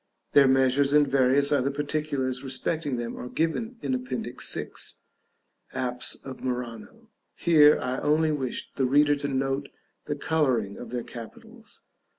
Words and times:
Their 0.31 0.47
measures 0.47 0.93
and 0.93 1.07
various 1.07 1.51
other 1.51 1.69
particulars 1.69 2.43
respecting 2.43 2.97
them 2.97 3.15
are 3.19 3.29
given 3.29 3.77
in 3.83 3.93
Appendix 3.93 4.49
6. 4.49 4.95
"Apse 5.75 6.15
of 6.23 6.43
Murano;" 6.43 7.09
here 7.35 7.77
I 7.79 7.99
only 7.99 8.31
wish 8.31 8.71
the 8.75 8.85
reader 8.87 9.15
to 9.17 9.27
note 9.27 9.69
the 10.05 10.15
coloring 10.15 10.75
of 10.75 10.89
their 10.89 11.03
capitals. 11.03 11.81